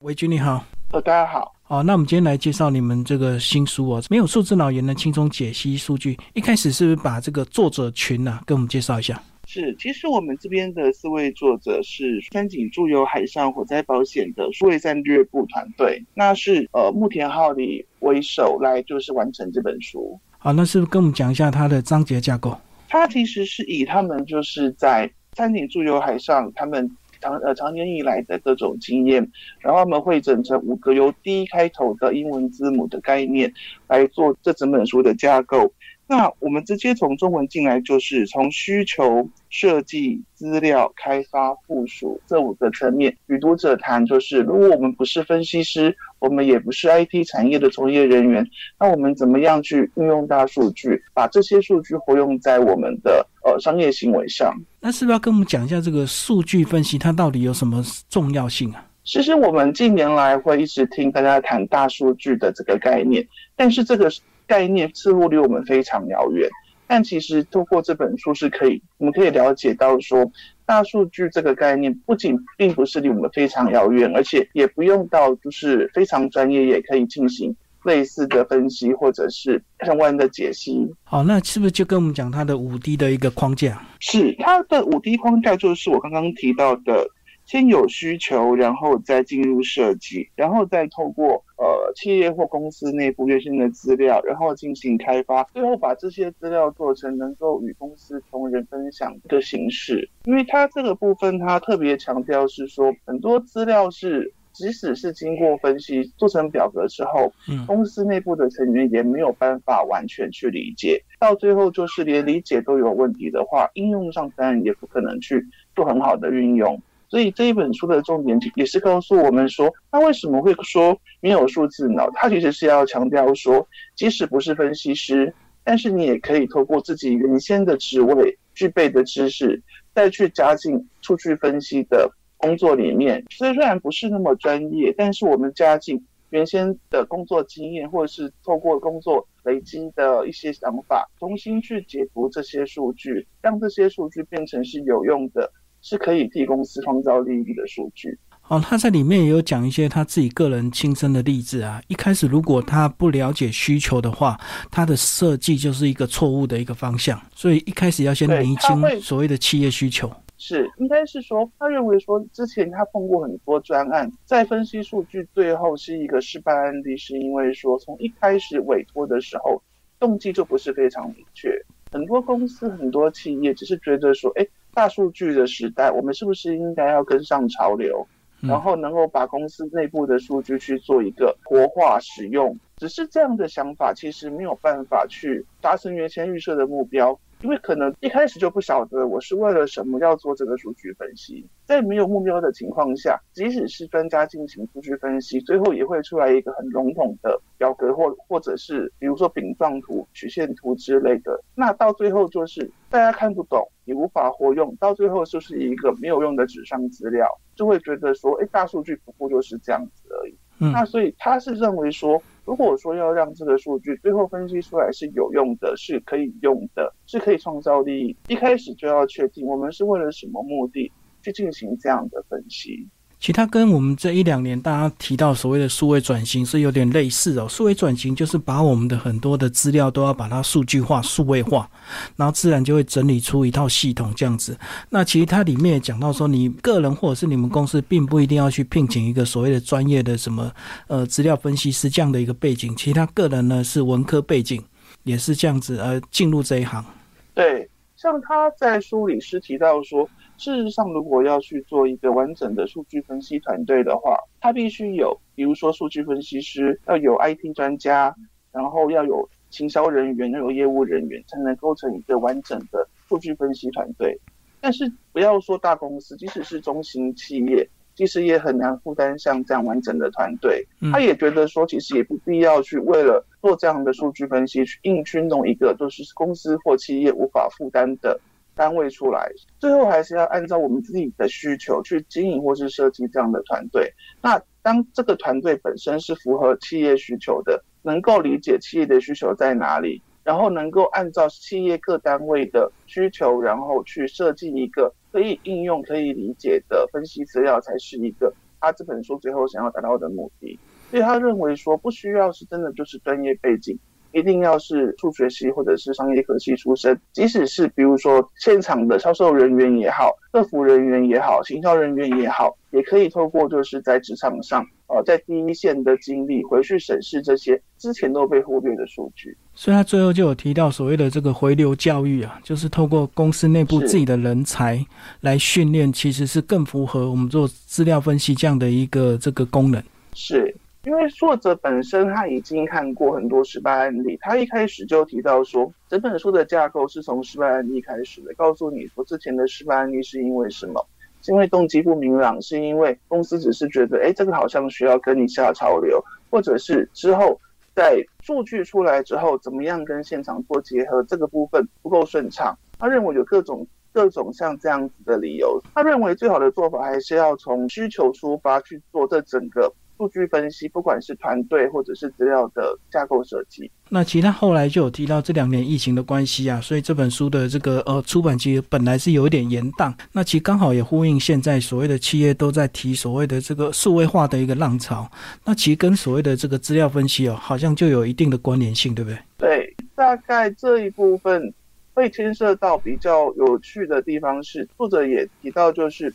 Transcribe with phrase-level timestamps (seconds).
[0.00, 1.54] 维君你好，呃，大家好。
[1.62, 6.16] 好，那我们今天来介绍你们这个新书哦，没有数字脑也能轻松解析数据。
[6.32, 9.22] 一开始是不是把这个作者群呢，跟我们介绍一下？
[9.46, 20.18] 是，其实我们这边的四位作者是三井住友海上火灾保险的数位战略部团队，那是呃木田浩里为首来就是完成这本书。
[20.38, 22.58] 好，那是不是跟我们讲一下它的章节架构？
[22.88, 26.90] 它其实是以他们就是在三井住友海上他们。
[27.20, 29.30] 长呃长年以来的各种经验，
[29.60, 33.52] 然后我们会整成五个由 D 开头的英文字母的概念
[33.86, 35.72] 来做这整本书的架构。
[36.10, 44.04] 那我们直接从中文进来，就是从需求、设计、资料、开发、部署这五个层面与读者谈。
[44.04, 48.44] 就是如果我们不是分析师，我们也不是 IT 产业的从业人员，
[48.80, 54.52] 那我们怎么样去运用大数据，把这些数据活用在我们的呃商业行为上？
[54.80, 58.84] 那是不是要跟我们讲一下这个数据分析它到底有什么重要性啊？
[59.04, 64.10] 其实我们近年来会一直听大家谈大数据的这个概念，但是这个。
[64.50, 66.50] 概念似乎离我们非常遥远，
[66.88, 70.28] 但其实透过这本书是可以，我们可以了解到说，
[70.66, 80.92] 大数据这个概念不仅并不是离我们非常遥远，而且也不用到就是非常专业，也可以进行类似的分析或者是相关的解析。
[81.04, 83.80] 好，那是不是就跟我们讲它的五 D 的一个框架？
[84.00, 87.08] 是它的五 D 框架，就是我刚刚提到的。
[87.50, 100.08] 先有需求，然后再进入设计，然后再透过呃企业或公司内部原先的资料，然后进行开发，最后把这些资料做成能够与公司同仁分享的形式。
[100.26, 116.80] 因为它这个部分，它特别强调是说，很多资料是即使是经过分析做成表格之后，嗯，公司内部的成员也没有办法完全去理解，到最后就是连理解都有问题的话，应用上当然也不可能去做很好的运用。
[117.10, 122.08] 所以这一本书的重点也是告诉我们说，那为什么会说没有数字脑？
[122.12, 123.66] 它其实是要强调说，
[123.96, 129.60] 即使不是分析师，但是你也可以透过自己原先的职位具备的知识，
[129.92, 133.24] 再去加进数据分析的工作里面。
[133.30, 145.52] 所以虽然不是那么专业，但是我们加进原先的工作经验，或者是透过工作累积的一些想法，重新去解读这些数据，让这些数据变成是有用的。
[145.82, 148.18] 是可以替公司创造利益的数据。
[148.48, 151.80] 哦，他在里面也有讲一些他自己个人亲身的例子啊。
[151.86, 154.36] 一开始如果他不了解需求的话，
[154.72, 157.20] 他的设计就是一个错误的一个方向。
[157.32, 160.10] 所以一开始要先厘清所谓的企业需求。
[160.36, 169.62] 是，应该是说，他认为说之前他碰过很多专案，在分析数据最后是一个失败案例，是因为说从一开始委托的时候
[170.00, 171.50] 动机就不是非常明确。
[171.92, 174.44] 很多公司、很多企业只是觉得说，哎。
[174.72, 178.06] 大数据的时代，我们是不是应该要跟上潮流，
[178.40, 182.56] 然后能够把公司内部的数据去做一个活化使用？
[182.76, 187.18] 只是这样的想法，其实没有办法去达成原先预设的目标。
[187.42, 201.42] 因为可能一开始就不晓得我是为了什么要做这个数据分析，在没有目标的情况下，即使是专家进行数据分析，最后也会出来一个很笼统的表格或或者是比如说饼状图、曲线图之类的。
[201.54, 210.34] 那到最后就是大家看不懂，也无法活用，到最后就是一个没有用的纸上资料，就会觉得说，哎，大数据不过就是这样子而已。
[210.58, 212.22] 那所以他是认为说。
[212.44, 220.90] 如果说要让这个数据最后分析出来是有用的，是可以用的，是可以创造利益，一开始就要确定我们是为了什么目的
[221.22, 222.88] 去进行这样的分析。
[223.20, 227.46] 其他跟我们这一两年大家提到所谓的数位转型是有点类似哦。
[227.46, 231.68] 数位转型就是把我们的很多的资料都要把它数据化、数位化，
[232.16, 234.58] 然后自然就会整理出一套系统这样子。
[234.88, 240.50] 那其实它里面也讲到说，你个人或者是你们公司并不一定要去聘请一个所谓的专业的什么
[240.86, 244.64] 呃资料分析师这样的一个背景，其实他个人呢是文科背景，
[245.04, 246.84] 也是这样子而进入这一行。
[247.32, 247.69] 对，
[248.00, 250.08] 像他在书里是提到说。
[250.38, 258.16] 事实上，如果要去做一个完整的数据分析团队的话，他必须有，比如说数据分析师，要有 IT 专家，
[258.50, 264.18] 然后要有行销人员，要有业务人员，才能构成一个完整的数据分析团队。
[264.62, 270.66] 但是不要说大公司，即使是中型企业，其实也很难负担像这样完整的团队。
[270.92, 278.20] 他也觉得说，其实也不必要去为了做这样的数据分析，去硬去弄一个就是公司或企业无法负担的。
[278.56, 283.90] 单位出来，最后还是要按照我们自己的需求去经营或是设计这样的团队。
[284.20, 300.58] 那当这个团队本身是符合企业需求的，能够理解企业的需求在哪里，然后能够按照企业各单位的需求，然后去设计一个可以应用、可以理解的分析资料，才是一个他这本书最后想要达到的目的。
[300.90, 303.78] 所以他认为说，不需要是真的就是专业背景。
[304.12, 319.36] 一定要是数学系或者是商业科系出身，即使是比如说现场的销售人员也好，客服人员也好，行销人员也好，也可以透过就是在职场上，呃，在第一线的经历回去审视这些之前都被忽略的数据。
[319.54, 324.84] 所以他最后就有提到所谓的这个回流教育啊，就是透过公司内部自己的人才
[325.20, 329.82] 来训练，其实是更符合我们做资料分析这样的一个这个功能。
[330.14, 330.54] 是。
[330.90, 340.84] 因为作者本身他已经看过很多失败案例，他一开始就提到说，整本书的架构是从失败案例开始的，告诉你说之前的失败案例是因为什么，
[341.22, 347.40] 是因为动机不明朗，是因为公司只是觉得，哎，这个好像需要跟你下潮流，或者是之后
[347.72, 352.52] 在数据出来之后，怎么样跟现场做结合，这个部分不够顺畅。
[352.80, 359.72] 他认为有各种各种像这样子的理由，他认为最好的做法还是要从需求出发去做这整个。
[360.00, 375.06] 数据分析，不管是团队或者是资料的架构设计，那其他后来就有提到这两年疫情的关系啊，所以这本书的这个呃出版期本来是有一点延宕，那其实刚好也呼应现在所谓的企业都在提所谓的这个数位化的一个浪潮，
[375.44, 379.18] 那其实跟所谓的这个资料分析哦，好像就有一定的关联性，对不对？
[379.36, 381.52] 对，大概这一部分
[381.92, 386.10] 会牵涉到比较有趣的地方是，作者也提到就是。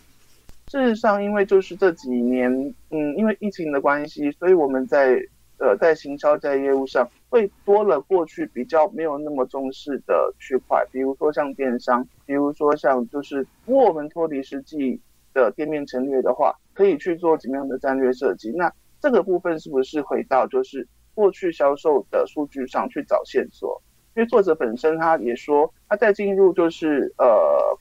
[0.71, 2.51] 事实上，因为就是这几年，
[2.89, 5.19] 嗯，因为疫情的关系，所以我们在
[5.59, 14.99] 呃在行销在业务上会多了过去比较没有那么重视的区块，比如说像电商，比如说像就是如果我们脱离实际
[15.33, 18.51] 的店面陈列的话，可以去做怎么样的战略设计？
[18.51, 23.79] 那这个部分是不是回到就是过去销售的数据上去找线索？
[24.15, 27.27] 因为作者本身他也说，他在进入就是呃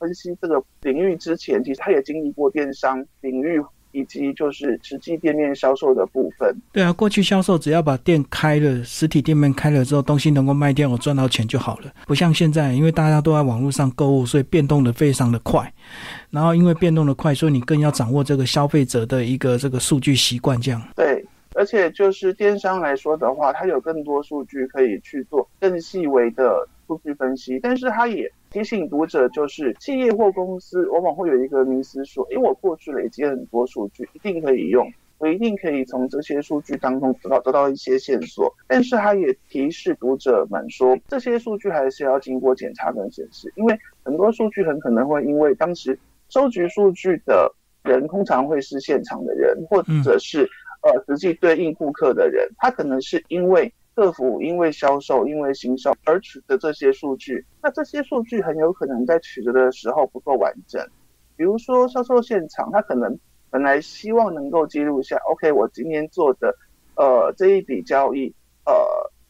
[0.00, 6.52] 分析这个领域之前，其实他也经历过电商领域以及就是实际店面销售的部分。
[6.72, 11.92] 对啊，过去销售只要把店开了，实体店面开了之后，东西能够卖掉，我赚到钱就好了。
[12.04, 15.72] 不像现在，因为大家都在网络上购物，所以变动的非常的快。
[16.30, 20.82] 然后因为变动的快，所以你更要掌握这个消费者的一个这个数据习惯，这样。
[20.96, 21.13] 对。
[21.64, 27.58] 而且就是电商来说的话，它有更多数据可以去做更细微的数据分析。
[27.58, 38.54] 但是它也提醒读者，就是企业或公司往往会有一个迷思，说：，因为我过去累积很多数据，一定可以用，我一定可以从这些数据当中得到得到一些线索。
[38.68, 47.50] 但是它也提示读者们说，这些数据还是要经过检查跟显示，因为很多数据很可能会因为当时收集数据的
[47.84, 50.46] 人通常会是现场的人，或者是。
[50.84, 57.42] 呃，实际对应顾客的人，他可能是因为客服、因为销售、因为行销而取得这些数据。
[57.62, 60.86] 那这些数据很有可能在取得的时候不够完整。
[61.36, 66.54] 比如说销售现场，他可能本来希望能够记录一下，OK，我今天做的
[66.96, 68.34] 呃这一笔交易，
[68.66, 68.74] 呃，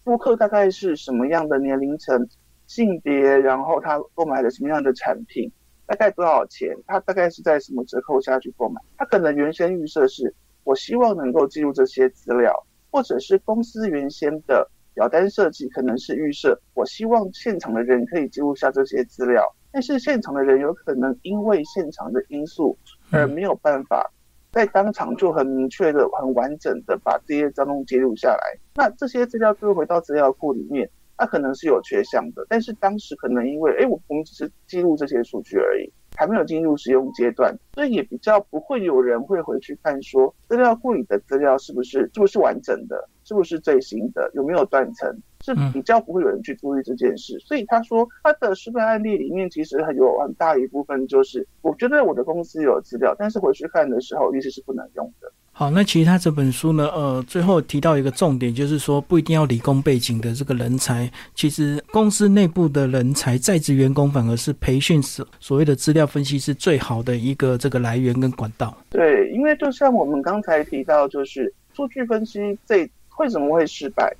[0.02, 2.28] 顾客大概是什么样的年龄层、
[2.66, 5.52] 性别，然后他购买了什么样的产品，
[5.86, 10.34] 大概多少钱，他大概是在什么折扣下去购买，他可能原先预设是。
[10.64, 12.52] 我希望能够记录这些资料，
[12.90, 22.76] 或者是公司原先的表单设计可能是预设，我希望现场的人可以记录下这些资料，但是现场的人有可能因为现场的因素
[23.10, 24.10] 而没有办法
[24.52, 28.58] 在当场就很明确的、很完整的把这些交通记录下来。
[28.76, 35.92] 那这些资料就会回到资料库里面，它可能是有缺项的，但是当时可能因为，哎，我我们只是记录这些数据而已。
[36.16, 47.38] 还没有进入使用阶段，所以也比较不会有人会回去看说资料库里的资料是不是是不是完整的，是不是最新的，有没有断层，是比较不会有人去注意这件事。
[47.40, 55.32] 所以他说他的失败案例里面其实很有很大一部分就是，我觉得我的公司有资料，但是回去看的时候其实是不能用的。
[55.56, 68.76] 好，那其实他这本书呢，呃，最后提到一个重点，就是说不一定要理工背景的这个人才，其实公司内部的人才在职员工反而是培训所所谓的资料分析是最好的一个这个来源跟管道。
[68.90, 74.12] 对，因为就像我们刚才提到，就是数据分析这为什么会失败？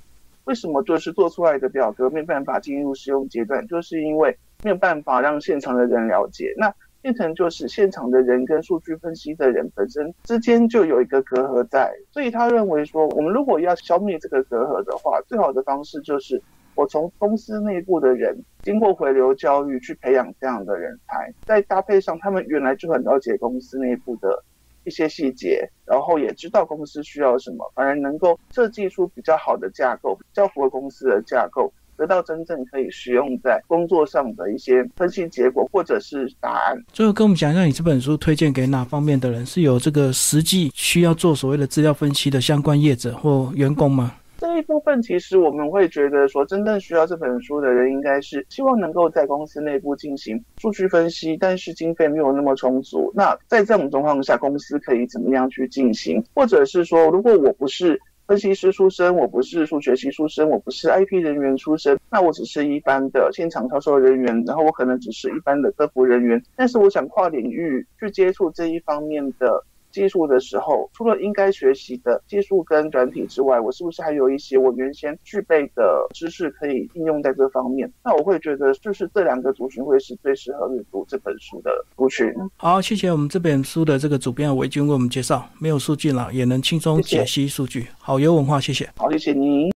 [0.45, 3.67] 为什么就是做出来的表格没办法进入使用阶段？
[3.67, 6.53] 就是因为没有办法让现场的人了解。
[6.55, 6.73] 那
[7.05, 16.41] 变成就是现场的人跟数据分析的人本身之间就有一个隔阂在，所以他认为说，我们如果要消灭这个隔阂的话，最好的方式就是
[16.73, 24.43] 我从公司内部的人经过回流教育去培养这样的人才，再搭配上他们原来就很了解公司内部的
[24.83, 36.77] 一些细节，然后也知道公司需要什么，反而能够设计出比较好的架构，比较符合公司的架构，得到真正可以使用在工作上的一些分析结果或者是答案。
[36.91, 39.45] 最后跟我们讲一下，你这本书推荐给哪方面的人？
[39.45, 44.15] 是有这个实际需要做所谓的资料分析的相关业者或员工吗？
[44.37, 53.11] 这一部分其实我们会觉得说，真正需要这本书的人，应该是希望能够在公司内部进行数据分析，但是经费没有那么充足。
[53.15, 56.21] 那在这种状况下，公司可以怎么样去进行？
[56.33, 69.63] 或者是说，如果我不是分析师出身，我不是数学系出身，我不是 IP 人员出身，那我只是一般的现场销售人员，然后我可能只是一般的客服人员，但是我想跨领域去接触这一方面的。
[69.95, 77.89] 技术的时候，除了应该学习的技术跟软体之外，我是不是还有一些我原先具备的知识可以应用在这方面？
[78.03, 82.27] 那我会觉得，就是这两个族群会是最适合阅读这本书的族群。
[82.57, 87.87] 好，谢谢我们这本书的这个主编韦军为我们介绍，没有数据了也能轻松解析数据。
[87.97, 88.89] 好，有文化，谢谢。
[88.97, 89.69] 好，谢谢您。